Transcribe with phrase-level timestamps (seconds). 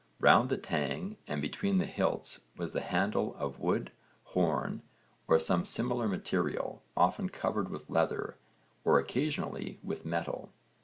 [0.19, 3.91] Round the tang and between the hilts was the handle of wood,
[4.23, 4.81] horn,
[5.27, 8.35] or some similar material, often covered with leather,
[8.83, 10.49] or occasionally with metal.